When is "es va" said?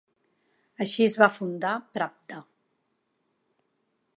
1.09-1.27